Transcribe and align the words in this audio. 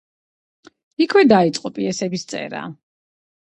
იქვე 1.05 1.23
დაიწყო 1.33 1.73
პიესების 1.77 2.27
წერა. 2.35 2.65